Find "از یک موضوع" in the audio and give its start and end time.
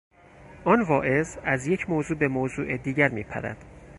1.43-2.17